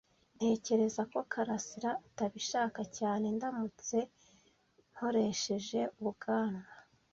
[0.37, 3.97] Ntekereza ko karasira atabishaka cyane ndamutse
[4.91, 6.65] nkoresheje ubwanwa